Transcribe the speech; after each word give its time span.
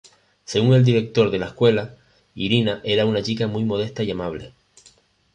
Según 0.45 0.73
el 0.73 0.83
director 0.83 1.29
de 1.29 1.37
la 1.37 1.45
escuela, 1.45 1.95
Irina 2.33 2.81
era 2.83 3.05
"una 3.05 3.21
chica 3.21 3.45
muy 3.45 3.63
modesta 3.65 4.01
y 4.01 4.09
amable. 4.09 4.55